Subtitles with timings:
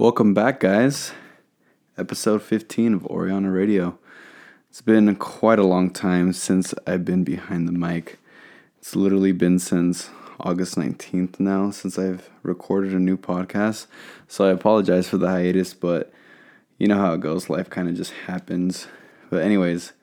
[0.00, 1.10] Welcome back, guys.
[1.96, 3.98] Episode 15 of Oriana Radio.
[4.70, 8.20] It's been quite a long time since I've been behind the mic.
[8.78, 10.08] It's literally been since
[10.38, 13.88] August 19th now since I've recorded a new podcast.
[14.28, 16.12] So I apologize for the hiatus, but
[16.78, 17.50] you know how it goes.
[17.50, 18.86] Life kind of just happens.
[19.30, 19.94] But, anyways,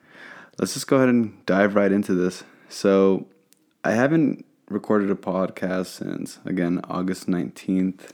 [0.58, 2.44] let's just go ahead and dive right into this.
[2.68, 3.28] So,
[3.82, 8.10] I haven't recorded a podcast since, again, August 19th,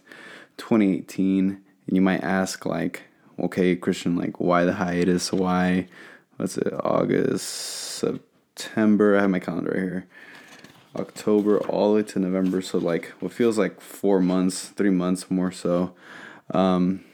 [0.59, 1.61] 2018.
[1.87, 3.03] And you might ask, like,
[3.39, 5.33] okay, Christian, like, why the hiatus?
[5.33, 5.89] Why,
[6.37, 9.17] what's it, August, September?
[9.17, 10.07] I have my calendar right here.
[10.97, 12.61] October all the way to November.
[12.61, 15.95] So, like, what feels like four months, three months more so.
[16.53, 17.05] Um,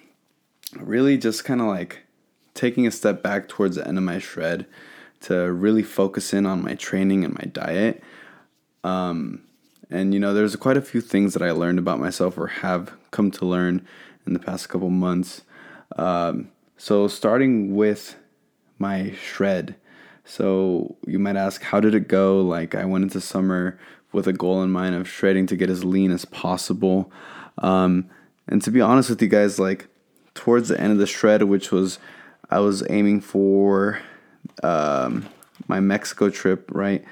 [0.76, 2.04] really just kind of like
[2.54, 4.66] taking a step back towards the end of my shred
[5.20, 8.02] to really focus in on my training and my diet.
[8.84, 9.42] Um,
[9.90, 12.92] and you know, there's quite a few things that I learned about myself or have
[13.10, 13.86] come to learn
[14.28, 15.42] in the past couple months.
[15.96, 18.16] Um, so, starting with
[18.78, 19.74] my shred.
[20.24, 22.40] So, you might ask, how did it go?
[22.40, 23.78] Like, I went into summer
[24.12, 27.10] with a goal in mind of shredding to get as lean as possible.
[27.58, 28.08] Um,
[28.46, 29.88] and to be honest with you guys, like,
[30.34, 31.98] towards the end of the shred, which was,
[32.50, 34.00] I was aiming for
[34.62, 35.26] um,
[35.66, 37.04] my Mexico trip, right?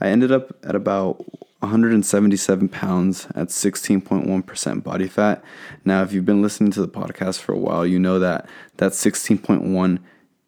[0.00, 1.24] I ended up at about
[1.64, 5.42] 177 pounds at 16.1% body fat.
[5.84, 8.92] Now, if you've been listening to the podcast for a while, you know that that
[8.92, 9.98] 16.1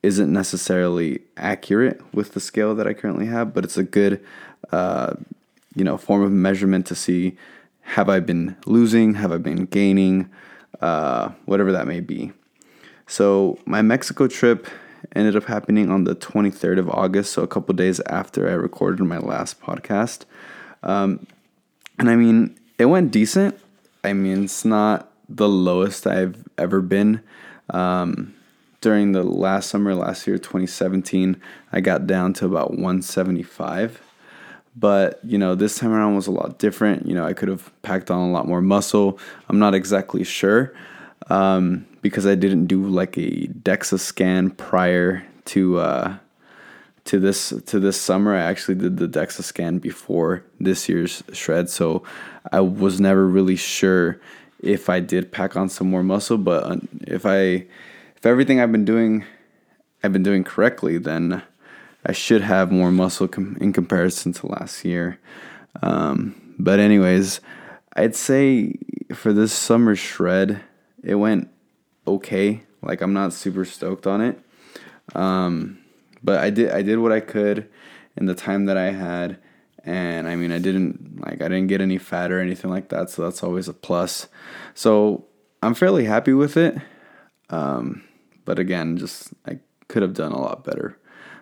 [0.02, 4.24] isn't necessarily accurate with the scale that I currently have, but it's a good,
[4.70, 5.14] uh,
[5.74, 7.36] you know, form of measurement to see
[7.80, 10.28] have I been losing, have I been gaining,
[10.80, 12.32] uh, whatever that may be.
[13.06, 14.66] So my Mexico trip
[15.14, 19.02] ended up happening on the 23rd of August, so a couple days after I recorded
[19.04, 20.24] my last podcast.
[20.82, 21.26] Um,
[21.98, 23.58] and I mean, it went decent.
[24.04, 27.20] I mean, it's not the lowest I've ever been.
[27.70, 28.34] Um,
[28.80, 31.40] during the last summer, last year, 2017,
[31.72, 34.00] I got down to about 175.
[34.76, 37.06] But, you know, this time around was a lot different.
[37.06, 39.18] You know, I could have packed on a lot more muscle.
[39.48, 40.74] I'm not exactly sure
[41.28, 46.16] um, because I didn't do like a DEXA scan prior to uh,
[47.06, 48.34] to this to this summer.
[48.34, 52.02] I actually did the DEXA scan before this year's shred, so
[52.52, 54.20] I was never really sure
[54.60, 56.38] if I did pack on some more muscle.
[56.38, 57.66] But uh, if I
[58.16, 59.24] if everything I've been doing
[60.02, 61.42] I've been doing correctly, then
[62.04, 65.18] I should have more muscle com- in comparison to last year.
[65.82, 67.40] Um, but anyways,
[67.94, 68.74] I'd say
[69.14, 70.60] for this summer shred,
[71.02, 71.48] it went
[72.06, 72.62] okay.
[72.82, 74.40] Like I'm not super stoked on it.
[75.14, 75.78] Um,
[76.26, 77.70] but I did I did what I could
[78.16, 79.38] in the time that I had
[79.84, 83.08] and I mean I didn't like I didn't get any fat or anything like that,
[83.08, 84.26] so that's always a plus.
[84.74, 85.24] So
[85.62, 86.76] I'm fairly happy with it.
[87.48, 88.02] Um,
[88.44, 90.98] but again, just I could have done a lot better.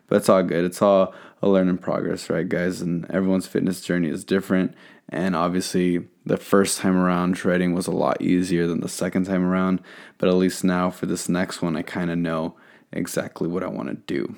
[0.06, 0.66] But it's all good.
[0.66, 2.82] It's all a learning progress, right, guys?
[2.82, 4.74] And everyone's fitness journey is different.
[5.08, 9.44] And obviously, the first time around shredding was a lot easier than the second time
[9.44, 9.80] around.
[10.18, 12.56] But at least now for this next one, I kind of know
[12.92, 14.36] exactly what I want to do.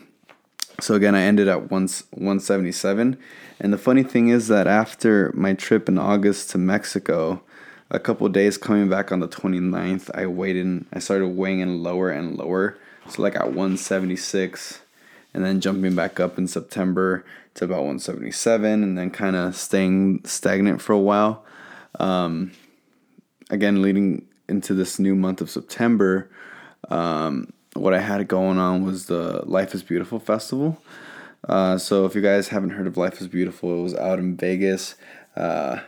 [0.81, 3.19] So again, I ended at 177.
[3.61, 7.43] And the funny thing is that after my trip in August to Mexico,
[7.91, 11.83] a couple days coming back on the 29th, I weighed in, I started weighing in
[11.83, 12.77] lower and lower.
[13.09, 14.81] So like at 176
[15.33, 20.23] and then jumping back up in September to about 177 and then kind of staying
[20.25, 21.45] stagnant for a while.
[21.99, 22.53] Um,
[23.49, 26.31] again, leading into this new month of September,
[26.89, 30.83] um, what I had going on was the Life is Beautiful festival.
[31.49, 34.37] Uh, so if you guys haven't heard of Life is Beautiful, it was out in
[34.37, 34.97] Vegas.
[35.37, 35.81] Uh,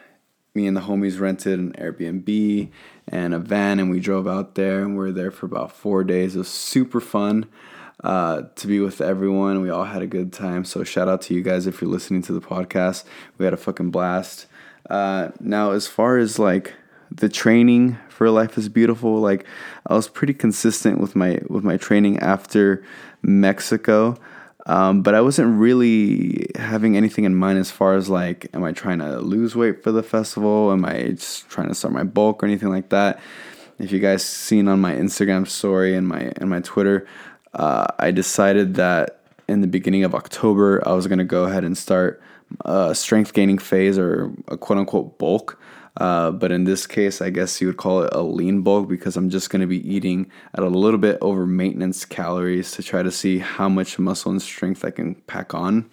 [0.55, 2.71] me and the homies rented an Airbnb
[3.09, 6.05] and a van, and we drove out there, and we were there for about four
[6.05, 6.35] days.
[6.35, 7.47] It was super fun
[8.05, 9.63] uh, to be with everyone.
[9.63, 10.65] We all had a good time.
[10.65, 13.05] So shout out to you guys if you're listening to the podcast.
[13.39, 14.47] We had a fucking blast.
[14.89, 16.75] Uh, now, as far as like
[17.11, 19.47] the training for Life is Beautiful, like
[19.87, 22.85] I was pretty consistent with my with my training after
[23.23, 24.17] Mexico.
[24.67, 28.73] Um, but I wasn't really having anything in mind as far as like, am I
[28.73, 30.71] trying to lose weight for the festival?
[30.73, 33.19] Am I just trying to start my bulk or anything like that?
[33.79, 37.07] If you guys seen on my Instagram story and my and my Twitter,
[37.55, 41.65] uh, I decided that in the beginning of October, I was going to go ahead
[41.65, 42.21] and start
[42.65, 45.59] a strength gaining phase or a quote unquote bulk.
[45.99, 49.17] Uh, but in this case, I guess you would call it a lean bulk because
[49.17, 53.03] I'm just going to be eating at a little bit over maintenance calories to try
[53.03, 55.91] to see how much muscle and strength I can pack on.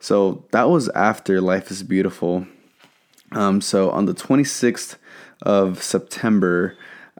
[0.00, 2.46] So that was after Life is Beautiful.
[3.32, 4.96] Um, so on the 26th
[5.42, 6.76] of September,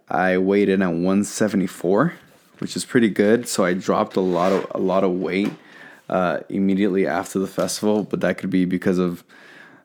[0.09, 2.15] I weighed in at 174,
[2.59, 3.47] which is pretty good.
[3.47, 5.53] So I dropped a lot of a lot of weight
[6.09, 9.23] uh, immediately after the festival, but that could be because of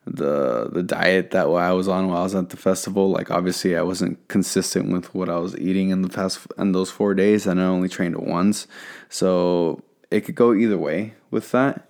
[0.06, 3.10] the the diet that I was on while I was at the festival.
[3.10, 6.90] Like obviously, I wasn't consistent with what I was eating in the past in those
[6.90, 8.68] four days, and I only trained once,
[9.10, 11.90] so it could go either way with that.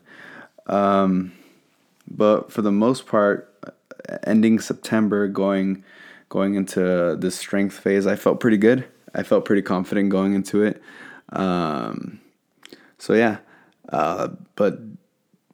[0.68, 1.34] Um,
[2.10, 3.54] but for the most part,
[4.26, 5.84] ending September, going
[6.30, 8.86] going into this strength phase, I felt pretty good.
[9.14, 10.82] I felt pretty confident going into it.
[11.30, 12.20] Um,
[12.98, 13.38] so yeah,
[13.90, 14.80] uh, but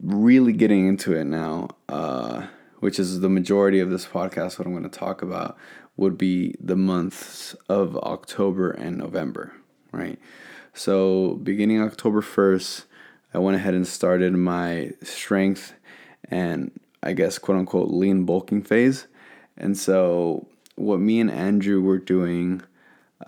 [0.02, 2.48] really getting into it now, uh,
[2.80, 5.58] which is the majority of this podcast, what I'm going to talk about
[5.98, 9.54] would be the months of October and November,
[9.92, 10.18] right?
[10.74, 12.86] So, beginning October 1st,
[13.34, 15.74] I went ahead and started my strength
[16.26, 16.72] and
[17.04, 19.08] I guess quote unquote lean bulking phase.
[19.58, 22.62] And so, what me and Andrew were doing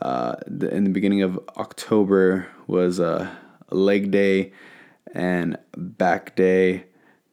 [0.02, 3.38] uh, in the beginning of October was a,
[3.68, 4.54] a leg day
[5.14, 6.86] and back day,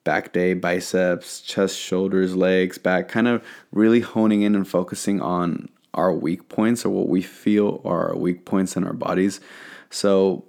[0.05, 5.69] back day, biceps, chest, shoulders, legs, back, kind of really honing in and focusing on
[5.95, 9.41] our weak points or what we feel are our weak points in our bodies.
[9.91, 10.45] So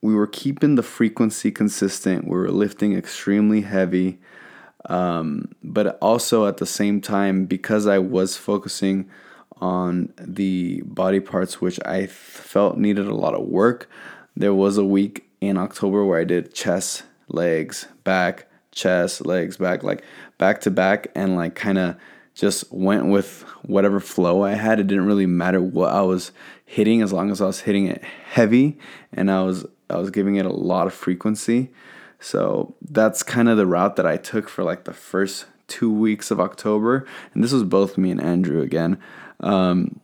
[0.00, 2.24] we were keeping the frequency consistent.
[2.24, 4.18] We were lifting extremely heavy.
[4.86, 9.08] Um, but also at the same time, because I was focusing
[9.60, 13.88] on the body parts which I felt needed a lot of work,
[14.36, 19.82] there was a week in October where I did chest, legs, back, chest, legs, back,
[19.82, 20.04] like
[20.38, 21.96] back to back, and like kind of
[22.32, 24.78] just went with whatever flow I had.
[24.78, 26.30] It didn't really matter what I was
[26.64, 28.78] hitting as long as I was hitting it heavy
[29.12, 31.70] and I was I was giving it a lot of frequency.
[32.20, 36.30] So that's kind of the route that I took for like the first two weeks
[36.30, 37.04] of October,
[37.34, 38.96] and this was both me and Andrew again.
[39.40, 39.98] Um,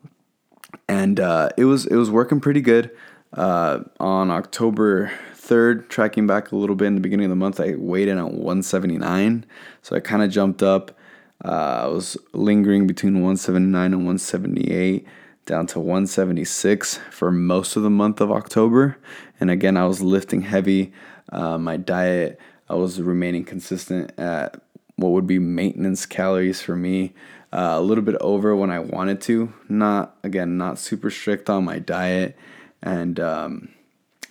[0.88, 2.90] and uh, it was it was working pretty good.
[3.32, 7.60] Uh, on October 3rd, tracking back a little bit in the beginning of the month,
[7.60, 9.44] I weighed in at 179.
[9.82, 10.96] So I kind of jumped up.
[11.44, 15.06] Uh, I was lingering between 179 and 178,
[15.46, 18.98] down to 176 for most of the month of October.
[19.40, 20.92] And again, I was lifting heavy.
[21.30, 24.60] Uh, my diet, I was remaining consistent at
[24.96, 27.12] what would be maintenance calories for me.
[27.52, 29.52] Uh, a little bit over when I wanted to.
[29.68, 32.36] Not, again, not super strict on my diet.
[32.82, 33.68] And um,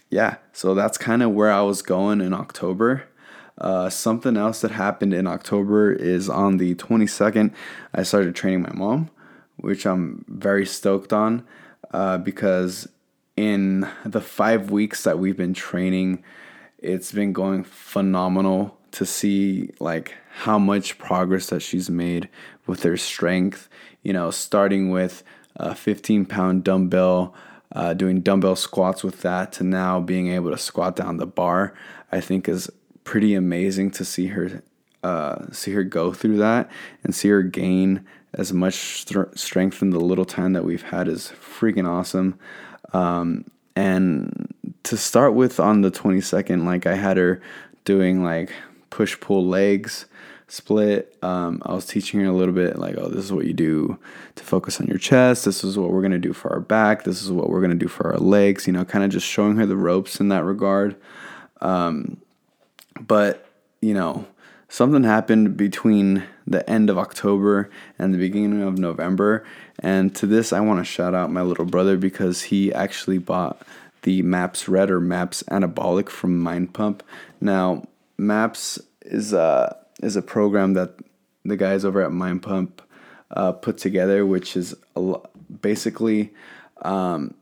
[0.10, 3.04] yeah, so that's kind of where I was going in October.
[3.58, 7.54] Uh, something else that happened in October is on the 22nd,
[7.94, 9.10] I started training my mom,
[9.56, 11.46] which I'm very stoked on
[11.92, 12.88] uh, because
[13.36, 16.24] in the five weeks that we've been training,
[16.78, 22.30] it's been going phenomenal to see like how much progress that she's made
[22.68, 23.70] with her strength.
[24.04, 25.24] You know, starting with
[25.56, 27.34] a 15 pound dumbbell
[27.74, 31.74] uh, doing dumbbell squats with that to now being able to squat down the bar,
[32.12, 32.70] I think is
[33.04, 34.64] pretty amazing to see her
[35.04, 36.70] uh, see her go through that
[37.04, 41.08] and see her gain as much st- strength in the little time that we've had
[41.08, 42.38] is freaking awesome.
[42.94, 44.54] Um, and
[44.84, 47.42] to start with on the 22nd, like I had her
[47.86, 48.52] doing like
[48.90, 50.06] push pull legs
[50.48, 51.18] split.
[51.22, 54.00] Um, I was teaching her a little bit like, oh, this is what you do
[54.36, 55.46] to focus on your chest.
[55.46, 57.04] This is what we're going to do for our back.
[57.04, 59.28] This is what we're going to do for our legs, you know, kind of just
[59.28, 60.96] showing her the ropes in that regard.
[61.62, 62.18] Um,
[63.00, 63.46] but,
[63.82, 64.26] you know,
[64.70, 67.70] something happened between the end of October
[68.00, 69.46] and the beginning of November.
[69.80, 73.62] And to this, I want to shout out my little brother because he actually bought
[74.04, 77.04] the MAPS Red or MAPS Anabolic from Mind Pump.
[77.42, 77.86] Now,
[78.18, 80.96] MAPS is uh is a program that
[81.44, 82.82] the guys over at Mind Pump
[83.32, 85.16] uh, put together, which is a,
[85.62, 86.34] basically
[86.82, 87.34] um,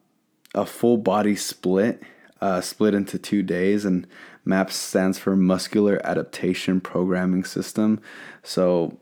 [0.53, 2.01] a full body split,
[2.41, 3.85] uh, split into two days.
[3.85, 4.07] And
[4.45, 7.99] MAPS stands for Muscular Adaptation Programming System.
[8.43, 8.97] So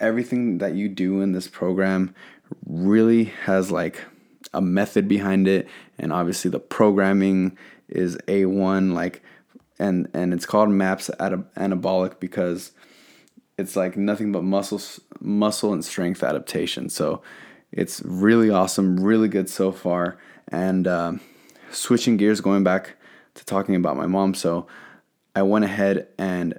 [0.00, 2.14] everything that you do in this program
[2.66, 4.04] really has like
[4.52, 5.66] a method behind it,
[5.98, 7.56] and obviously the programming
[7.88, 9.22] is a one like
[9.78, 12.72] and and it's called maps at anabolic because
[13.58, 16.88] it's like nothing but muscles, muscle and strength adaptation.
[16.88, 17.22] So
[17.70, 20.18] it's really awesome, really good so far.
[20.48, 21.12] And uh,
[21.70, 22.96] switching gears, going back
[23.34, 24.34] to talking about my mom.
[24.34, 24.66] So
[25.34, 26.58] I went ahead and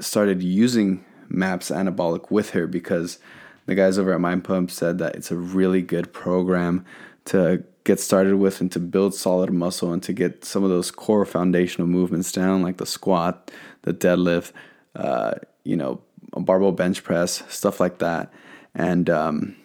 [0.00, 3.18] started using Maps Anabolic with her because
[3.66, 6.84] the guys over at Mind Pump said that it's a really good program
[7.26, 10.90] to get started with and to build solid muscle and to get some of those
[10.90, 13.50] core foundational movements down, like the squat,
[13.82, 14.52] the deadlift,
[14.96, 15.34] uh,
[15.64, 16.00] you know,
[16.34, 18.32] a barbell bench press, stuff like that.
[18.74, 19.56] And, um,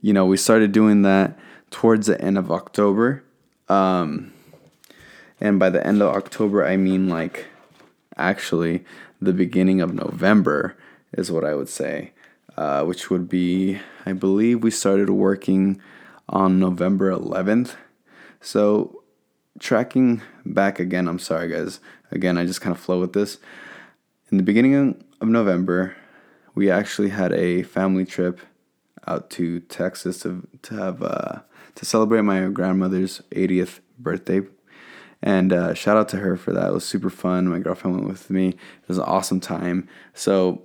[0.00, 1.38] you know, we started doing that
[1.70, 3.24] towards the end of October.
[3.68, 4.32] Um,
[5.40, 7.46] and by the end of October, I mean like
[8.16, 8.84] actually
[9.20, 10.76] the beginning of November
[11.12, 12.12] is what I would say,
[12.56, 15.80] uh, which would be, I believe we started working
[16.28, 17.74] on November 11th.
[18.40, 19.02] So,
[19.58, 21.80] tracking back again, I'm sorry guys.
[22.10, 23.38] Again, I just kind of flow with this.
[24.30, 25.96] In the beginning of November,
[26.54, 28.40] we actually had a family trip
[29.06, 31.40] out to Texas to to have uh,
[31.74, 34.42] to celebrate my grandmother's 80th birthday.
[35.24, 36.68] And uh, shout out to her for that.
[36.68, 37.48] It was super fun.
[37.48, 38.48] My girlfriend went with me.
[38.48, 39.88] It was an awesome time.
[40.14, 40.64] So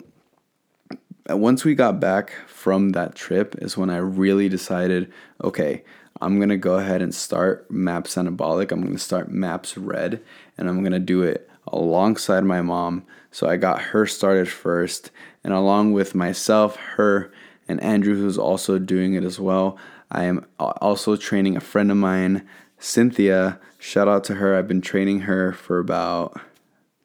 [1.30, 5.12] once we got back from that trip is when I really decided,
[5.44, 5.84] okay,
[6.22, 8.72] I'm gonna go ahead and start Maps Anabolic.
[8.72, 10.24] I'm gonna start Maps Red,
[10.58, 13.06] and I'm gonna do it alongside my mom.
[13.32, 15.12] So I got her started first,
[15.44, 17.32] and along with myself, her,
[17.68, 19.78] and Andrew, who's also doing it as well.
[20.10, 22.48] I am also training a friend of mine,
[22.80, 23.60] Cynthia.
[23.80, 24.56] Shout out to her.
[24.56, 26.40] I've been training her for about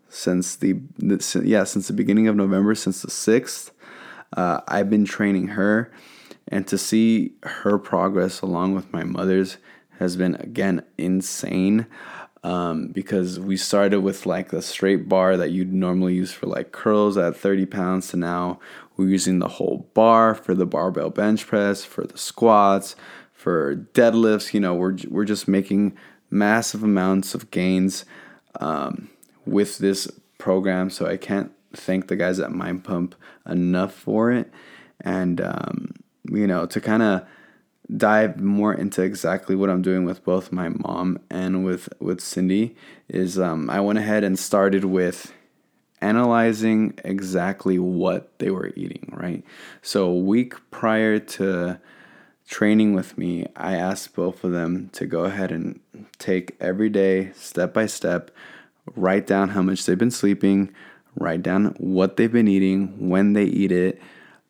[0.08, 0.80] since the
[1.42, 3.72] yeah since the beginning of November, since the sixth.
[4.36, 5.92] Uh, I've been training her,
[6.48, 9.58] and to see her progress along with my mother's
[9.98, 11.86] has been again insane.
[12.44, 16.72] Um, because we started with like the straight bar that you'd normally use for like
[16.72, 18.58] curls at 30 pounds to now
[18.96, 22.94] we're using the whole bar for the barbell bench press, for the squats,
[23.32, 24.52] for deadlifts.
[24.52, 25.96] You know, we're we're just making
[26.30, 28.04] massive amounts of gains
[28.60, 29.08] um,
[29.46, 30.08] with this
[30.38, 30.90] program.
[30.90, 33.14] So I can't thank the guys at Mind Pump
[33.46, 34.52] enough for it.
[35.00, 35.94] And um,
[36.30, 37.26] you know, to kind of
[37.94, 42.76] dive more into exactly what I'm doing with both my mom and with with Cindy
[43.08, 45.32] is um, I went ahead and started with
[46.02, 49.44] analyzing exactly what they were eating, right?
[49.80, 51.80] So, a week prior to
[52.48, 55.80] training with me, I asked both of them to go ahead and
[56.18, 58.30] take every day, step by step,
[58.96, 60.74] write down how much they've been sleeping,
[61.14, 64.02] write down what they've been eating, when they eat it,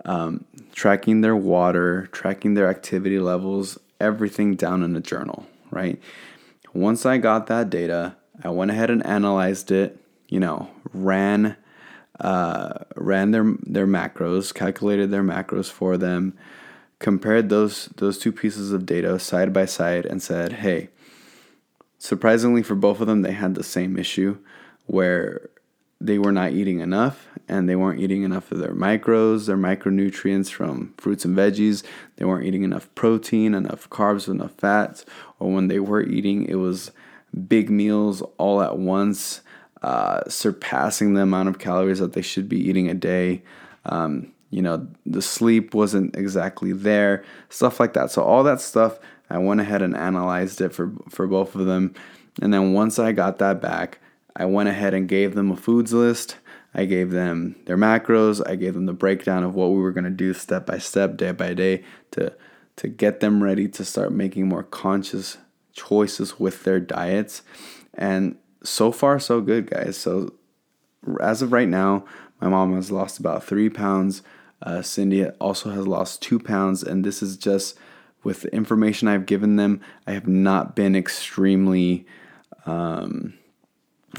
[0.04, 6.00] um, tracking their water, tracking their activity levels, everything down in a journal, right?
[6.74, 11.58] Once I got that data, I went ahead and analyzed it you know, ran
[12.18, 16.32] uh, ran their their macros, calculated their macros for them,
[16.98, 20.88] compared those those two pieces of data side by side, and said, "Hey."
[21.98, 24.36] Surprisingly, for both of them, they had the same issue
[24.86, 25.50] where
[26.06, 30.50] they were not eating enough and they weren't eating enough of their micros, their micronutrients
[30.50, 31.82] from fruits and veggies.
[32.16, 35.04] They weren't eating enough protein, enough carbs, enough fats,
[35.38, 36.92] or when they were eating, it was
[37.48, 39.40] big meals all at once
[39.82, 43.42] uh, surpassing the amount of calories that they should be eating a day.
[43.86, 48.10] Um, you know, the sleep wasn't exactly there, stuff like that.
[48.10, 48.98] So all that stuff,
[49.30, 51.94] I went ahead and analyzed it for for both of them,
[52.40, 53.98] and then once I got that back,
[54.36, 56.36] I went ahead and gave them a foods list.
[56.74, 58.40] I gave them their macros.
[58.48, 61.16] I gave them the breakdown of what we were going to do step by step,
[61.16, 62.34] day by day, to
[62.76, 65.36] to get them ready to start making more conscious
[65.74, 67.42] choices with their diets.
[67.94, 69.98] And so far so good, guys.
[69.98, 70.32] So
[71.20, 72.04] as of right now,
[72.40, 74.22] my mom has lost about three pounds.
[74.62, 77.76] Uh, Cindy also has lost two pounds, and this is just
[78.22, 79.80] with the information I've given them.
[80.06, 82.06] I have not been extremely,
[82.64, 83.34] um,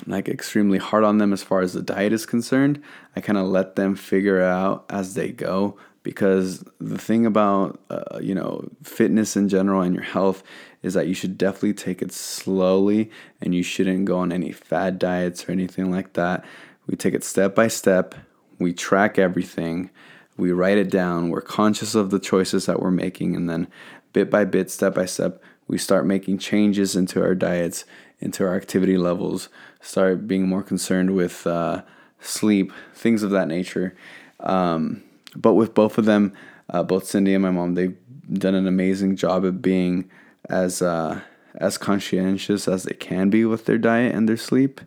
[0.06, 2.82] like extremely hard on them as far as the diet is concerned.
[3.16, 5.78] I kind of let them figure out as they go.
[6.04, 10.44] Because the thing about uh, you know fitness in general and your health
[10.82, 13.10] is that you should definitely take it slowly
[13.42, 16.44] and you shouldn't go on any fad diets or anything like that.
[16.88, 18.16] We take it step by step,
[18.60, 19.90] we track everything,
[20.36, 23.68] we write it down, we're conscious of the choices that we're making, and then
[24.12, 27.86] bit by bit, step by step, we start making changes into our diets,
[28.20, 29.50] into our activity levels,
[29.82, 31.82] start being more concerned with uh,
[32.20, 33.96] sleep, things of that nature.
[34.40, 35.04] Um,
[35.36, 36.34] but with both of them,
[36.70, 37.98] uh, both Cindy and my mom, they've
[38.32, 40.10] done an amazing job of being
[40.50, 41.22] as uh,
[41.56, 44.82] as conscientious as they can be with their diet and their sleep,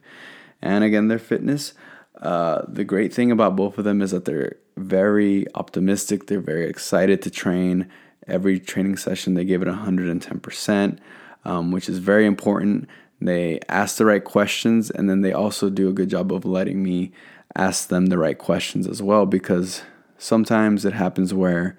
[0.61, 1.75] and again their fitness.
[2.21, 6.27] Uh, the great thing about both of them is that they're very optimistic.
[6.27, 7.91] They're very excited to train.
[8.27, 10.99] Every training session, they give it 110%,
[11.45, 12.89] um, which is very important.
[13.21, 16.83] They ask the right questions, and then they also do a good job of letting
[16.83, 17.13] me
[17.57, 19.83] ask them the right questions as well because
[20.19, 21.79] sometimes it happens where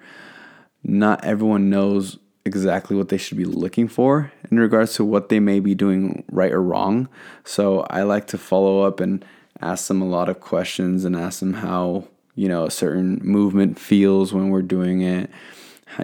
[0.82, 5.38] not everyone knows exactly what they should be looking for in regards to what they
[5.38, 7.08] may be doing right or wrong.
[7.44, 9.24] So I like to follow up and
[9.60, 13.78] ask them a lot of questions and ask them how, you know, a certain movement
[13.78, 15.30] feels when we're doing it,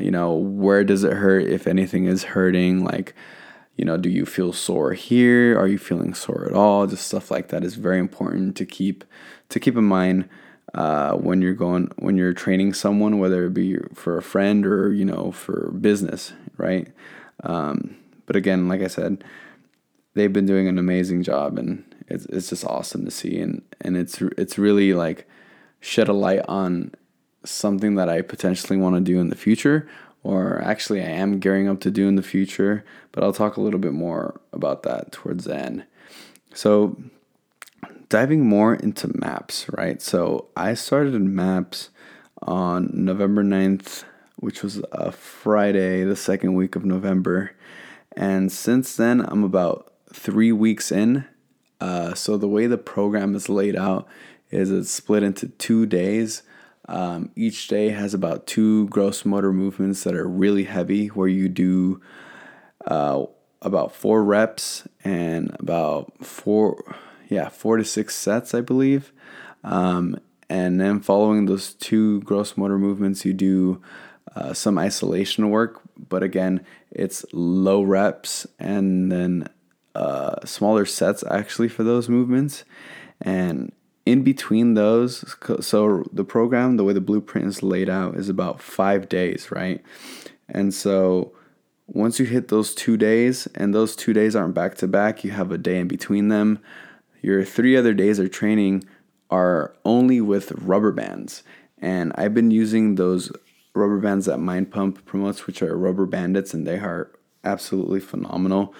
[0.01, 2.85] you know, where does it hurt if anything is hurting?
[2.85, 3.15] Like,
[3.77, 5.59] you know, do you feel sore here?
[5.59, 6.87] Are you feeling sore at all?
[6.87, 9.05] Just stuff like that is very important to keep
[9.49, 10.29] to keep in mind
[10.75, 14.93] uh, when you're going when you're training someone, whether it be for a friend or
[14.93, 16.89] you know for business, right?
[17.43, 19.25] Um, but again, like I said,
[20.15, 23.97] they've been doing an amazing job, and it's it's just awesome to see, and and
[23.97, 25.29] it's it's really like
[25.81, 26.93] shed a light on
[27.45, 29.87] something that I potentially want to do in the future,
[30.25, 32.85] or actually I am gearing up to do in the future.
[33.13, 35.85] But I'll talk a little bit more about that towards the end.
[36.55, 36.97] So
[38.09, 40.01] diving more into maps, right?
[40.01, 41.91] So I started maps
[42.43, 44.05] on November 9th,
[44.37, 47.53] which was a Friday, the second week of November.
[48.17, 51.25] And since then, I'm about three weeks in.
[51.81, 54.07] Uh, so the way the program is laid out
[54.51, 56.43] is it's split into two days.
[56.87, 61.49] Um, each day has about two gross motor movements that are really heavy, where you
[61.49, 62.01] do
[62.87, 63.25] uh,
[63.63, 66.97] about four reps and about four
[67.29, 69.13] yeah, four to six sets, I believe.
[69.63, 73.83] Um, and then following those two gross motor movements, you do
[74.37, 75.81] uh, some isolation work.
[76.09, 79.49] But again, it's low reps and then
[79.95, 82.65] uh, smaller sets actually for those movements.
[83.21, 83.73] And
[84.07, 88.61] in between those, so the program, the way the blueprint is laid out, is about
[88.61, 89.83] five days, right?
[90.49, 91.33] And so
[91.87, 95.31] once you hit those two days, and those two days aren't back to back, you
[95.31, 96.59] have a day in between them.
[97.23, 98.85] Your three other days of training
[99.31, 101.43] are only with rubber bands.
[101.79, 103.33] And I've been using those
[103.75, 107.11] rubber bands that Mind Pump promotes, which are Rubberbanditz, and they are
[107.43, 108.75] absolutely phenomenal.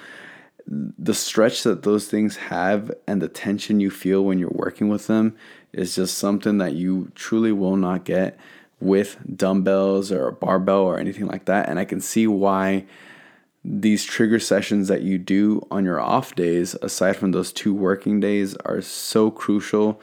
[0.67, 5.07] The stretch that those things have and the tension you feel when you're working with
[5.07, 5.37] them
[5.73, 8.39] is just something that you truly will not get
[8.81, 11.69] with dumbbells or a barbell or anything like that.
[11.69, 12.87] And I can see why
[13.65, 18.21] these trigger sessions that you do on your off days, aside from those two working
[18.21, 20.01] days, are so crucial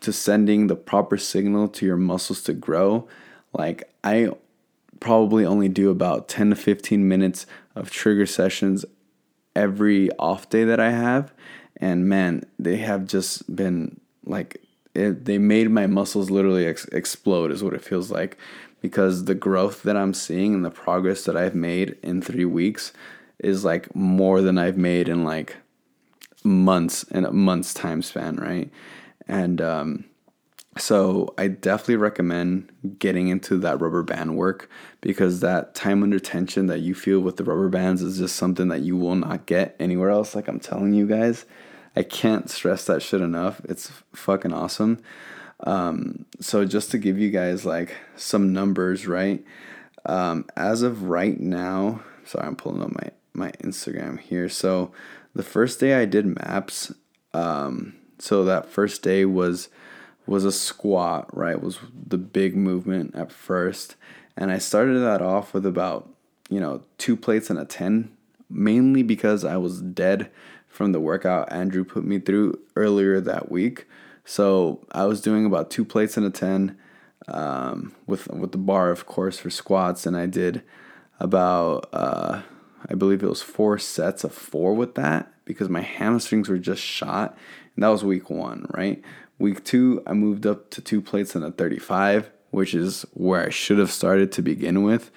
[0.00, 3.08] to sending the proper signal to your muscles to grow.
[3.52, 4.30] Like, I
[4.98, 8.84] probably only do about 10 to 15 minutes of trigger sessions
[9.56, 11.32] every off day that I have.
[11.76, 14.60] And man, they have just been like,
[14.94, 18.38] it, they made my muscles literally ex- explode, is what it feels like
[18.84, 22.92] because the growth that I'm seeing and the progress that I've made in three weeks
[23.38, 25.56] is like more than I've made in like
[26.44, 28.70] months in a month's time span, right?
[29.26, 30.04] And um,
[30.76, 34.68] so I definitely recommend getting into that rubber band work
[35.00, 38.68] because that time under tension that you feel with the rubber bands is just something
[38.68, 40.34] that you will not get anywhere else.
[40.34, 41.44] Like I'm telling you guys,
[41.94, 43.60] I can't stress that shit enough.
[43.64, 45.00] It's fucking awesome.
[45.60, 49.44] Um, so just to give you guys like some numbers, right?
[50.06, 54.48] Um, as of right now, sorry, I'm pulling up my my Instagram here.
[54.48, 54.92] So
[55.34, 56.92] the first day I did maps,
[57.32, 59.68] um, so that first day was
[60.26, 61.60] was a squat, right?
[61.60, 63.96] Was the big movement at first,
[64.36, 66.08] and I started that off with about
[66.48, 68.16] you know two plates and a ten,
[68.48, 70.30] mainly because I was dead
[70.68, 73.86] from the workout Andrew put me through earlier that week.
[74.24, 76.76] So I was doing about two plates and a ten,
[77.28, 80.62] um, with with the bar, of course, for squats, and I did
[81.20, 82.42] about uh,
[82.88, 86.82] I believe it was four sets of four with that because my hamstrings were just
[86.82, 87.36] shot,
[87.76, 89.02] and that was week one, right?
[89.44, 93.50] Week two, I moved up to two plates and a thirty-five, which is where I
[93.50, 95.10] should have started to begin with,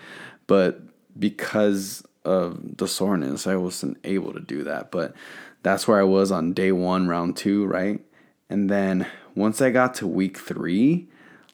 [0.47, 0.81] but
[1.17, 4.91] because of the soreness, I wasn't able to do that.
[4.91, 5.15] But
[5.63, 8.01] that's where I was on day one, round two, right?
[8.49, 11.07] And then once I got to week three,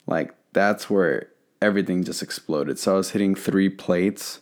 [0.08, 1.30] like that's where
[1.62, 2.80] everything just exploded.
[2.80, 4.42] So I was hitting three plates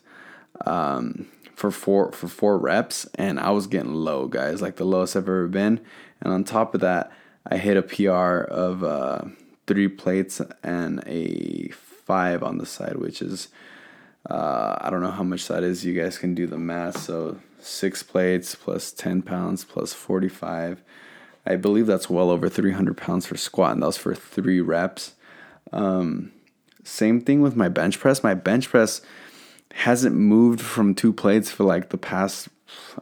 [0.65, 5.17] um, for four for four reps, and I was getting low, guys, like the lowest
[5.17, 5.81] I've ever been.
[6.21, 7.11] And on top of that,
[7.45, 9.21] I hit a PR of uh,
[9.67, 13.49] three plates and a five on the side, which is
[14.29, 15.83] uh, I don't know how much that is.
[15.83, 17.01] You guys can do the math.
[17.01, 20.81] So six plates plus ten pounds plus forty five
[21.45, 25.13] I believe that's well over 300 pounds for squat, and that was for three reps.
[25.71, 26.31] Um,
[26.83, 28.23] same thing with my bench press.
[28.23, 29.01] My bench press
[29.73, 32.49] hasn't moved from two plates for like the past,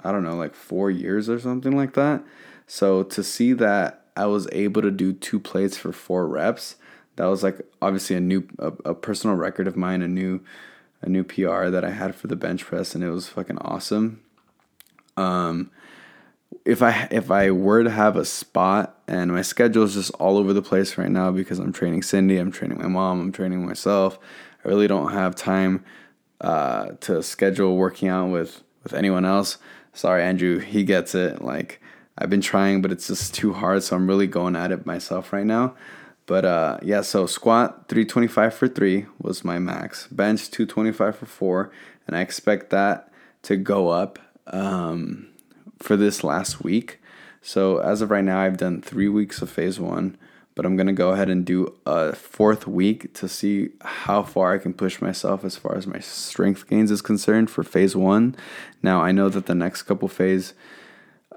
[0.03, 2.23] I don't know, like four years or something like that.
[2.67, 6.75] So to see that I was able to do two plates for four reps,
[7.15, 10.41] that was like obviously a new, a, a personal record of mine, a new,
[11.01, 14.21] a new PR that I had for the bench press, and it was fucking awesome.
[15.17, 15.69] Um,
[16.65, 20.37] if I if I were to have a spot and my schedule is just all
[20.37, 23.65] over the place right now because I'm training Cindy, I'm training my mom, I'm training
[23.65, 24.17] myself,
[24.63, 25.83] I really don't have time
[26.41, 29.57] uh, to schedule working out with with anyone else.
[29.93, 31.41] Sorry, Andrew, he gets it.
[31.41, 31.81] Like
[32.19, 33.81] I've been trying, but it's just too hard.
[33.81, 35.75] So I'm really going at it myself right now.
[36.25, 40.05] But uh, yeah, so squat 325 for three was my max.
[40.07, 41.71] Bench 225 for four,
[42.05, 43.11] and I expect that
[43.43, 45.29] to go up um,
[45.79, 46.99] for this last week.
[47.41, 50.17] So as of right now, I've done three weeks of phase one,
[50.53, 54.59] but I'm gonna go ahead and do a fourth week to see how far I
[54.59, 58.35] can push myself as far as my strength gains is concerned for phase one.
[58.83, 60.53] Now I know that the next couple phase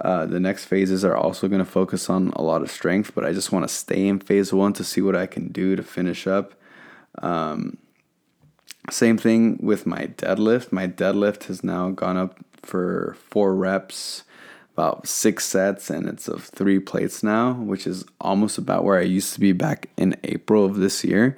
[0.01, 3.25] uh, the next phases are also going to focus on a lot of strength, but
[3.25, 5.83] I just want to stay in phase one to see what I can do to
[5.83, 6.55] finish up.
[7.23, 7.77] Um,
[8.91, 10.73] same thing with my deadlift.
[10.73, 14.25] My deadlift has now gone up for four reps,
[14.75, 19.03] about six sets, and it's of three plates now, which is almost about where I
[19.03, 21.37] used to be back in April of this year.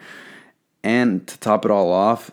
[0.83, 2.31] And to top it all off,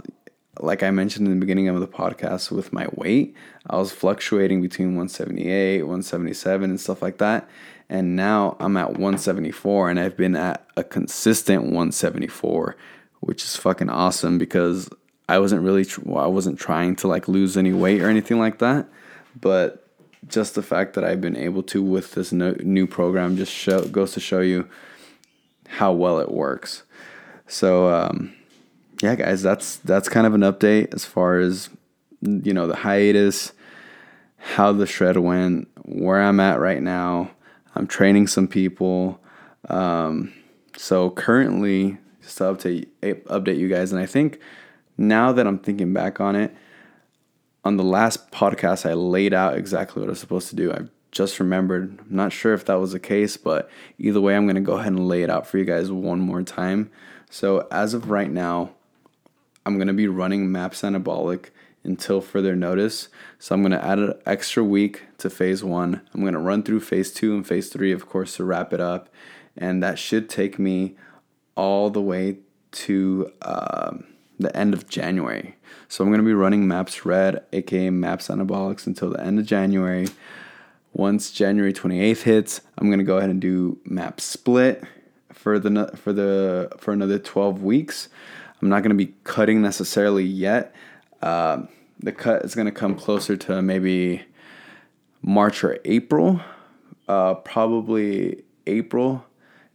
[0.59, 3.35] like I mentioned in the beginning of the podcast with my weight,
[3.69, 7.47] I was fluctuating between 178, 177, and stuff like that.
[7.89, 12.75] And now I'm at 174, and I've been at a consistent 174,
[13.19, 14.89] which is fucking awesome because
[15.29, 18.87] I wasn't really, I wasn't trying to like lose any weight or anything like that.
[19.39, 19.87] But
[20.27, 23.85] just the fact that I've been able to with this no, new program just show,
[23.85, 24.67] goes to show you
[25.67, 26.83] how well it works.
[27.47, 28.33] So, um,
[29.01, 31.69] yeah, guys, that's that's kind of an update as far as
[32.21, 33.53] you know the hiatus,
[34.37, 37.31] how the shred went, where I'm at right now.
[37.75, 39.19] I'm training some people.
[39.69, 40.33] Um,
[40.77, 44.39] so currently, just to update update you guys, and I think
[44.97, 46.53] now that I'm thinking back on it,
[47.63, 50.71] on the last podcast, I laid out exactly what I was supposed to do.
[50.71, 50.81] I
[51.11, 51.99] just remembered.
[51.99, 54.73] I'm not sure if that was the case, but either way, I'm going to go
[54.73, 56.89] ahead and lay it out for you guys one more time.
[57.29, 58.71] So, as of right now,
[59.65, 61.49] I'm going to be running MAPS Anabolic
[61.83, 63.09] until further notice.
[63.39, 66.01] So I'm going to add an extra week to phase one.
[66.13, 68.79] I'm going to run through phase two and phase three, of course, to wrap it
[68.79, 69.09] up.
[69.57, 70.95] And that should take me
[71.55, 72.37] all the way
[72.71, 73.97] to uh,
[74.39, 75.55] the end of January.
[75.87, 79.45] So I'm going to be running MAPS Red, aka MAPS Anabolics, until the end of
[79.45, 80.07] January.
[80.93, 84.83] Once January 28th hits, I'm going to go ahead and do Map Split
[85.31, 88.09] for the for the for another 12 weeks.
[88.61, 90.75] I'm not going to be cutting necessarily yet.
[91.21, 91.63] Uh,
[91.99, 94.23] the cut is going to come closer to maybe
[95.21, 96.41] March or April.
[97.07, 99.25] Uh, probably April,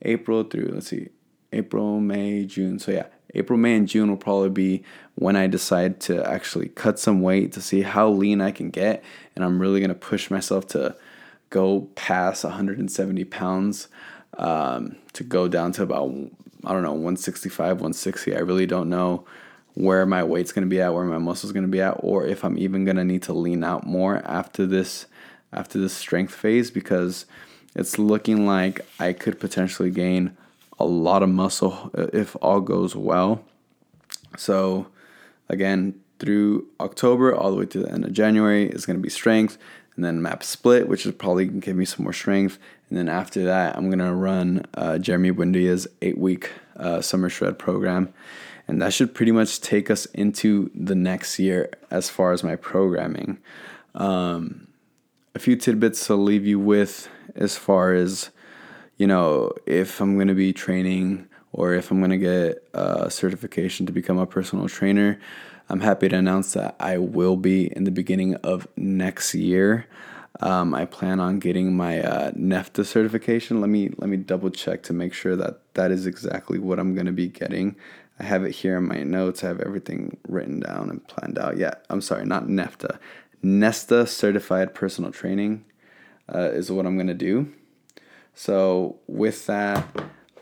[0.02, 1.08] April through let's see,
[1.52, 2.78] April, May, June.
[2.78, 4.82] So yeah, April, May, and June will probably be
[5.14, 9.04] when I decide to actually cut some weight to see how lean I can get,
[9.34, 10.96] and I'm really gonna push myself to
[11.50, 13.88] go past 170 pounds
[14.38, 16.10] um, to go down to about
[16.64, 18.34] I don't know 165, 160.
[18.34, 19.24] I really don't know
[19.76, 22.26] where my weight's going to be at, where my muscle's going to be at, or
[22.26, 25.06] if I'm even going to need to lean out more after this
[25.52, 27.26] after this strength phase because
[27.74, 30.36] it's looking like I could potentially gain
[30.78, 33.44] a lot of muscle if all goes well.
[34.36, 34.86] So
[35.48, 39.10] again, through October all the way to the end of January is going to be
[39.10, 39.58] strength
[39.94, 42.58] and then map split, which is probably going to give me some more strength.
[42.88, 47.28] And then after that, I'm going to run uh, Jeremy Buendia's eight week uh, summer
[47.28, 48.12] shred program.
[48.68, 52.56] And that should pretty much take us into the next year as far as my
[52.56, 53.38] programming.
[53.94, 54.66] Um,
[55.34, 58.30] a few tidbits to leave you with as far as,
[58.96, 63.10] you know, if I'm going to be training or if I'm going to get a
[63.10, 65.18] certification to become a personal trainer.
[65.68, 69.86] I'm happy to announce that I will be in the beginning of next year.
[70.40, 73.60] Um, I plan on getting my uh, NEFTA certification.
[73.60, 76.94] Let me let me double check to make sure that that is exactly what I'm
[76.94, 77.74] going to be getting.
[78.18, 79.44] I have it here in my notes.
[79.44, 81.56] I have everything written down and planned out.
[81.56, 82.98] Yeah, I'm sorry, not NEFTA.
[83.42, 85.64] Nesta Certified Personal Training
[86.34, 87.52] uh, is what I'm going to do.
[88.34, 89.86] So with that,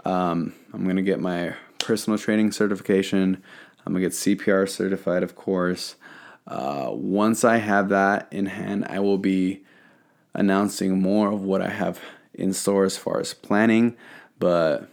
[0.05, 3.43] um, I'm going to get my personal training certification.
[3.85, 5.97] I'm going to get CPR certified, of course.
[6.47, 9.65] Uh, once I have that in hand, I will be
[10.35, 12.01] announcing more of what I have
[12.33, 13.97] in store as far as planning.
[14.39, 14.89] But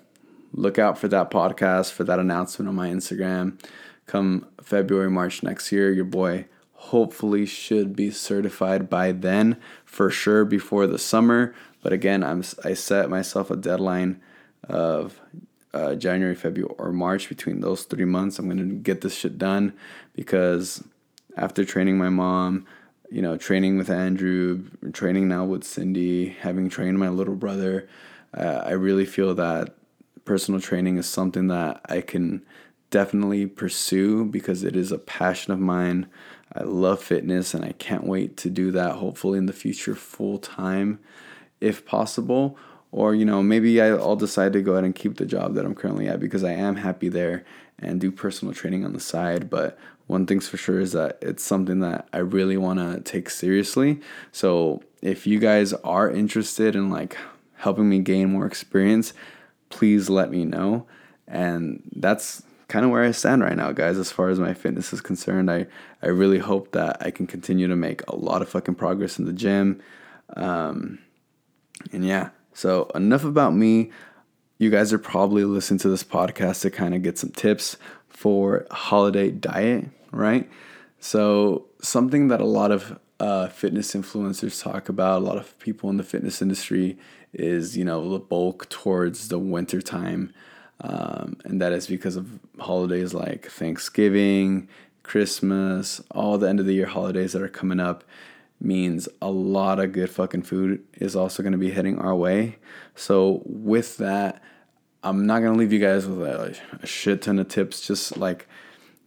[0.53, 3.59] look out for that podcast, for that announcement on my Instagram.
[4.05, 10.43] Come February, March next year, your boy hopefully should be certified by then for sure
[10.43, 11.53] before the summer.
[11.83, 14.19] But again, I'm I set myself a deadline
[14.67, 15.19] of
[15.73, 18.39] uh, January, February, or March between those three months.
[18.39, 19.73] I'm gonna get this shit done
[20.13, 20.83] because
[21.37, 22.65] after training my mom,
[23.09, 27.87] you know, training with Andrew, training now with Cindy, having trained my little brother,
[28.33, 29.75] uh, I really feel that
[30.25, 32.43] personal training is something that I can
[32.89, 36.07] definitely pursue because it is a passion of mine.
[36.53, 40.37] I love fitness and I can't wait to do that hopefully in the future full
[40.37, 40.99] time
[41.59, 42.57] if possible.
[42.91, 45.75] Or, you know, maybe I'll decide to go ahead and keep the job that I'm
[45.75, 47.45] currently at because I am happy there
[47.79, 49.49] and do personal training on the side.
[49.49, 53.29] But one thing's for sure is that it's something that I really want to take
[53.29, 54.01] seriously.
[54.33, 57.15] So if you guys are interested in like
[57.55, 59.13] helping me gain more experience,
[59.71, 60.85] please let me know.
[61.27, 64.93] And that's kind of where I stand right now, guys, as far as my fitness
[64.93, 65.49] is concerned.
[65.49, 65.67] I,
[66.01, 69.25] I really hope that I can continue to make a lot of fucking progress in
[69.25, 69.81] the gym.
[70.35, 70.99] Um,
[71.91, 73.91] and yeah, so enough about me.
[74.57, 78.67] You guys are probably listening to this podcast to kind of get some tips for
[78.69, 80.49] holiday diet right?
[80.99, 85.89] So, something that a lot of uh, fitness influencers talk about, a lot of people
[85.89, 86.97] in the fitness industry,
[87.33, 90.33] is you know the bulk towards the winter time,
[90.81, 94.67] um, and that is because of holidays like Thanksgiving,
[95.03, 98.03] Christmas, all the end of the year holidays that are coming up
[98.59, 102.57] means a lot of good fucking food is also going to be heading our way.
[102.95, 104.41] So with that,
[105.03, 107.85] I'm not going to leave you guys with a, a shit ton of tips.
[107.85, 108.47] Just like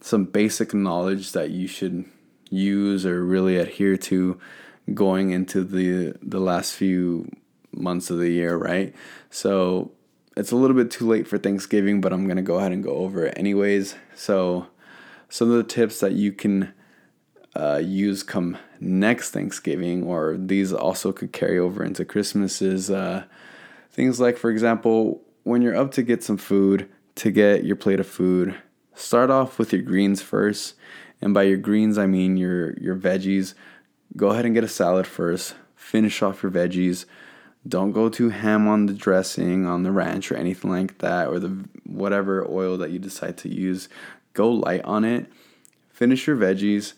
[0.01, 2.05] some basic knowledge that you should
[2.49, 4.39] use or really adhere to
[4.93, 7.31] going into the the last few
[7.75, 8.93] months of the year, right?
[9.29, 9.91] So
[10.35, 12.95] it's a little bit too late for Thanksgiving, but I'm gonna go ahead and go
[12.95, 13.95] over it anyways.
[14.15, 14.67] So
[15.29, 16.73] some of the tips that you can
[17.55, 23.23] uh, use come next Thanksgiving, or these also could carry over into Christmas, is uh,
[23.91, 27.99] things like, for example, when you're up to get some food, to get your plate
[27.99, 28.55] of food,
[28.95, 30.75] Start off with your greens first.
[31.21, 33.53] And by your greens, I mean your, your veggies.
[34.15, 35.55] Go ahead and get a salad first.
[35.75, 37.05] Finish off your veggies.
[37.67, 41.39] Don't go too ham on the dressing, on the ranch, or anything like that, or
[41.39, 43.89] the whatever oil that you decide to use.
[44.33, 45.25] Go light on it.
[45.89, 46.93] Finish your veggies.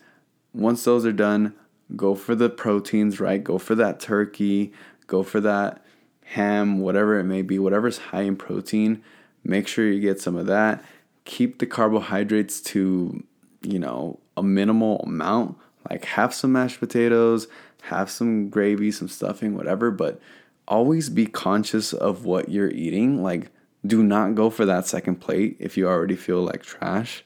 [0.54, 1.54] Once those are done,
[1.96, 3.44] go for the proteins, right?
[3.44, 4.74] Go for that turkey.
[5.06, 5.86] Go for that
[6.26, 9.02] ham, whatever it may be, whatever's high in protein.
[9.44, 10.84] Make sure you get some of that
[11.28, 13.24] keep the carbohydrates to,
[13.62, 15.58] you know, a minimal amount.
[15.90, 17.48] Like have some mashed potatoes,
[17.84, 20.20] have some gravy, some stuffing, whatever, but
[20.68, 23.24] always be conscious of what you're eating.
[23.24, 23.52] Like
[23.86, 27.24] do not go for that second plate if you already feel like trash.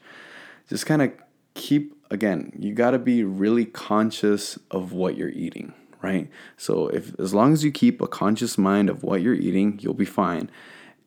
[0.68, 1.12] Just kind of
[1.54, 6.30] keep again, you got to be really conscious of what you're eating, right?
[6.56, 9.94] So if as long as you keep a conscious mind of what you're eating, you'll
[9.94, 10.50] be fine.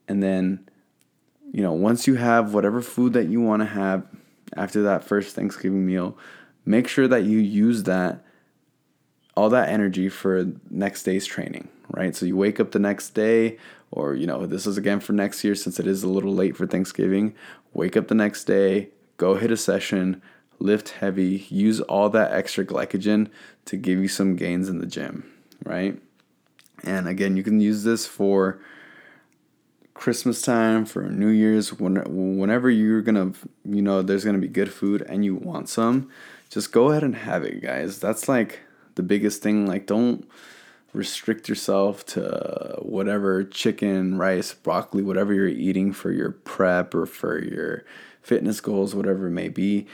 [0.08, 0.68] And then
[1.52, 4.06] you know, once you have whatever food that you want to have
[4.58, 6.18] after that first Thanksgiving meal,
[6.66, 8.25] make sure that you use that
[9.36, 12.16] all that energy for next day's training, right?
[12.16, 13.58] So you wake up the next day
[13.92, 16.56] or you know, this is again for next year since it is a little late
[16.56, 17.34] for Thanksgiving,
[17.74, 20.22] wake up the next day, go hit a session,
[20.60, 23.30] lift heavy, use all that extra glycogen
[23.66, 25.32] to give you some gains in the gym,
[25.64, 26.00] right?
[26.84, 28.60] And again, you can use this for
[29.94, 31.96] Christmas time, for New Year's, when,
[32.38, 33.32] whenever you're gonna,
[33.64, 36.10] you know, there's gonna be good food and you want some,
[36.50, 38.00] just go ahead and have it, guys.
[38.00, 38.60] That's like
[38.96, 39.66] the biggest thing.
[39.66, 40.28] Like, don't
[40.94, 47.06] restrict yourself to uh, whatever chicken, rice, broccoli, whatever you're eating for your prep or
[47.06, 47.84] for your
[48.22, 49.86] fitness goals, whatever it may be.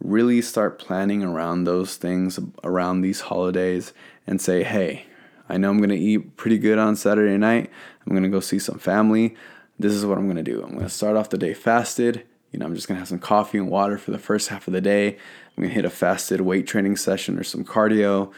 [0.00, 3.92] Really start planning around those things around these holidays
[4.26, 5.06] and say, hey,
[5.48, 7.70] I know I'm to eat pretty good on Saturday night.
[8.04, 9.36] I'm to go see some family.
[9.78, 10.62] This is what I'm to do.
[10.62, 12.24] I'm to start off the day fasted.
[12.50, 14.72] You know, I'm just to have some coffee and water for the first half of
[14.72, 15.18] the day.
[15.56, 18.32] I'm to hit a fasted weight training session or some cardio.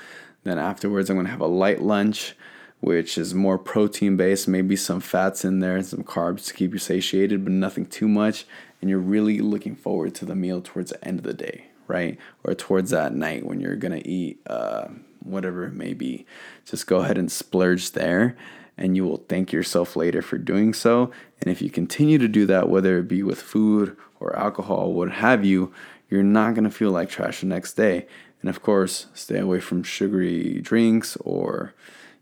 [0.45, 2.35] Then afterwards, I'm to have a light lunch,
[2.81, 6.73] which is more protein based, maybe some fats in there and some carbs to keep
[6.73, 8.47] you satiated, but nothing too much.
[8.81, 12.17] And you're really looking forward to the meal towards the end of the day, right?
[12.45, 14.41] Or towards that night when you're to eat.
[14.47, 14.89] Uh,
[15.29, 16.27] whatever it may be.
[16.65, 18.37] Just go ahead and splurge there,
[18.77, 21.11] and you will thank yourself later for doing so.
[21.41, 25.11] And if you continue to do that, whether it be with food or alcohol, what
[25.13, 25.73] have you,
[26.09, 28.07] you're not going to feel like trash the next day.
[28.41, 31.75] And of course, stay away from sugary drinks or,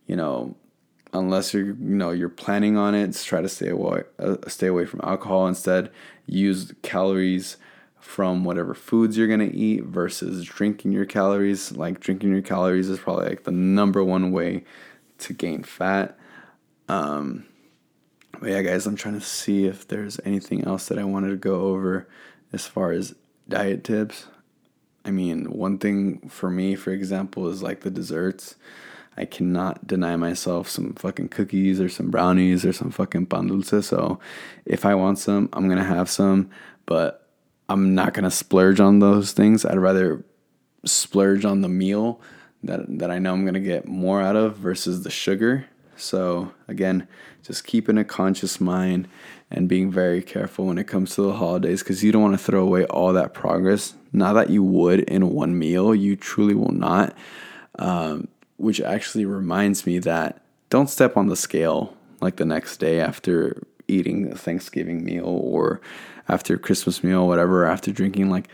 [0.06, 0.56] you know,
[1.12, 4.86] unless you're you know you're planning on it, try to stay away uh, stay away
[4.86, 5.90] from alcohol instead.
[6.26, 7.56] Use calories
[7.98, 11.72] from whatever foods you're gonna eat versus drinking your calories.
[11.72, 14.64] Like drinking your calories is probably like the number one way
[15.18, 16.18] to gain fat.
[16.88, 17.46] Um,
[18.40, 21.36] but yeah, guys, I'm trying to see if there's anything else that I wanted to
[21.36, 22.06] go over
[22.52, 23.14] as far as
[23.48, 24.26] diet tips.
[25.04, 28.56] I mean, one thing for me, for example, is like the desserts.
[29.16, 33.86] I cannot deny myself some fucking cookies or some brownies or some fucking pan dulce.
[33.86, 34.18] So
[34.64, 36.50] if I want some, I'm gonna have some.
[36.84, 37.28] But
[37.68, 39.64] I'm not gonna splurge on those things.
[39.64, 40.24] I'd rather
[40.84, 42.20] splurge on the meal
[42.62, 45.66] that that I know I'm gonna get more out of versus the sugar.
[45.96, 47.08] So again,
[47.42, 49.08] just keeping a conscious mind
[49.50, 52.44] and being very careful when it comes to the holidays because you don't want to
[52.44, 53.94] throw away all that progress.
[54.12, 57.16] Not that you would in one meal, you truly will not.
[57.78, 63.00] Um, which actually reminds me that don't step on the scale like the next day
[63.00, 65.80] after eating a Thanksgiving meal or
[66.28, 68.48] after Christmas meal, whatever, after drinking like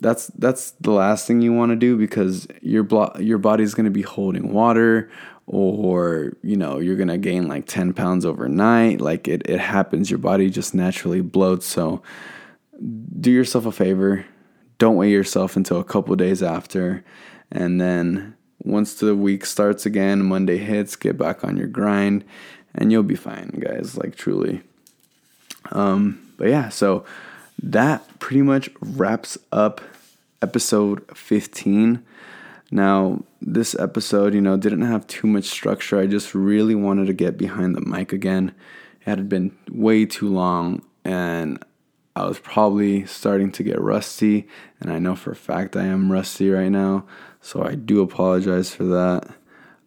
[0.00, 3.84] that's that's the last thing you want to do because your blo- your body's going
[3.84, 5.10] to be holding water
[5.52, 10.10] or you know you're to gain like 10 pounds overnight like it, it happens.
[10.10, 11.64] Your body just naturally bloats.
[11.64, 12.02] So
[13.20, 14.24] do yourself a favor.
[14.78, 17.04] Don't weigh yourself until a couple days after.
[17.50, 22.22] And then once the week starts again monday hits get back on your grind
[22.74, 24.62] and you'll be fine guys like truly.
[25.72, 27.04] Um but yeah so
[27.62, 29.80] that pretty much wraps up
[30.42, 32.04] episode 15.
[32.70, 35.98] Now, this episode, you know, didn't have too much structure.
[35.98, 38.54] I just really wanted to get behind the mic again.
[39.00, 41.64] It had been way too long and
[42.16, 44.48] I was probably starting to get rusty,
[44.80, 47.06] and I know for a fact I am rusty right now,
[47.40, 49.30] so I do apologize for that.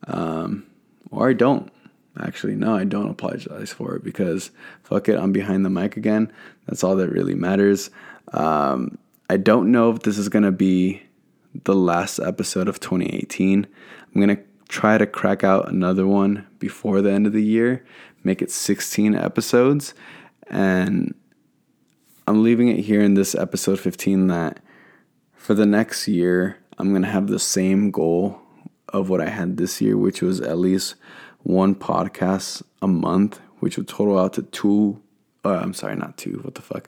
[0.08, 0.66] Um,
[1.12, 1.72] or I don't.
[2.20, 4.52] Actually, no, I don't apologize for it because
[4.84, 6.32] fuck it, I'm behind the mic again.
[6.68, 7.90] That's all that really matters.
[8.32, 8.98] Um,
[9.30, 11.02] I don't know if this is going to be
[11.64, 13.68] the last episode of 2018.
[14.14, 17.86] I'm going to try to crack out another one before the end of the year,
[18.24, 19.94] make it 16 episodes.
[20.48, 21.14] And
[22.28, 24.60] I'm leaving it here in this episode 15 that
[25.36, 28.40] for the next year, I'm going to have the same goal
[28.90, 30.96] of what I had this year, which was at least
[31.44, 35.02] one podcast a month, which would total out to two.
[35.44, 36.40] Uh, I'm sorry, not two.
[36.44, 36.88] What the fuck?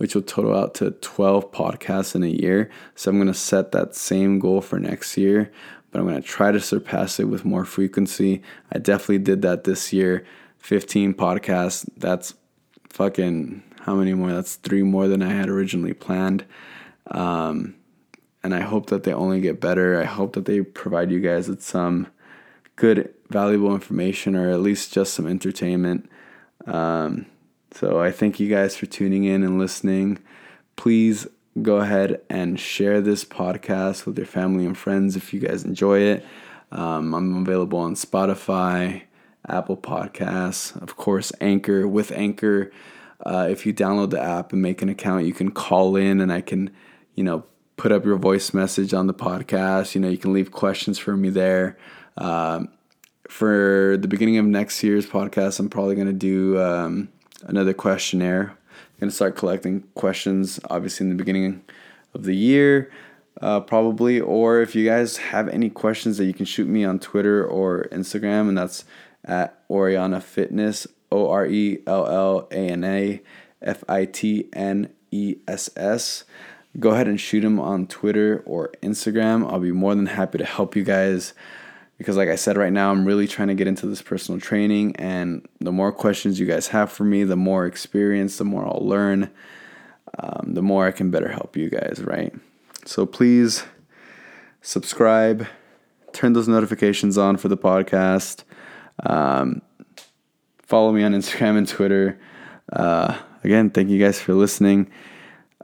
[0.00, 2.70] Which will total out to 12 podcasts in a year.
[2.94, 5.52] So I'm going to set that same goal for next year,
[5.90, 8.42] but I'm going to try to surpass it with more frequency.
[8.72, 10.24] I definitely did that this year.
[10.60, 11.86] 15 podcasts.
[11.98, 12.32] That's
[12.88, 14.32] fucking how many more?
[14.32, 16.46] That's three more than I had originally planned.
[17.10, 17.74] Um,
[18.42, 20.00] and I hope that they only get better.
[20.00, 22.06] I hope that they provide you guys with some
[22.76, 26.08] good, valuable information or at least just some entertainment.
[26.66, 27.26] Um,
[27.72, 30.18] so I thank you guys for tuning in and listening.
[30.76, 31.26] Please
[31.62, 36.00] go ahead and share this podcast with your family and friends if you guys enjoy
[36.00, 36.24] it.
[36.72, 39.02] Um, I'm available on Spotify,
[39.48, 41.86] Apple Podcasts, of course, Anchor.
[41.86, 42.70] With Anchor,
[43.24, 46.32] uh, if you download the app and make an account, you can call in and
[46.32, 46.70] I can,
[47.14, 47.44] you know,
[47.76, 49.94] put up your voice message on the podcast.
[49.94, 51.78] You know, you can leave questions for me there.
[52.16, 52.68] Um,
[53.28, 57.08] for the beginning of next year's podcast, I'm probably going to do um,
[57.46, 58.56] another questionnaire.
[59.00, 61.62] I'm to start collecting questions, obviously, in the beginning
[62.14, 62.90] of the year,
[63.40, 64.20] uh, probably.
[64.20, 67.88] Or if you guys have any questions that you can shoot me on Twitter or
[67.92, 68.84] Instagram, and that's
[69.24, 73.22] at Orellana Fitness, O R E L L A N A
[73.62, 76.24] F I T N E S S
[76.78, 79.50] go ahead and shoot them on Twitter or Instagram.
[79.50, 81.34] I'll be more than happy to help you guys
[82.00, 84.96] because, like I said, right now I'm really trying to get into this personal training.
[84.96, 88.82] And the more questions you guys have for me, the more experience, the more I'll
[88.82, 89.30] learn,
[90.18, 92.32] um, the more I can better help you guys, right?
[92.86, 93.64] So please
[94.62, 95.46] subscribe,
[96.14, 98.44] turn those notifications on for the podcast.
[99.04, 99.60] Um,
[100.62, 102.18] follow me on Instagram and Twitter.
[102.72, 104.90] Uh, again, thank you guys for listening.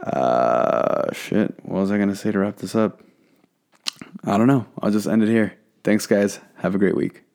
[0.03, 1.55] Uh, shit.
[1.63, 3.01] What was I to say to wrap this up?
[4.23, 4.67] I don't know.
[4.83, 5.57] I'll just end it here.
[5.87, 6.41] Thanks, guys.
[6.57, 7.26] Have a great week.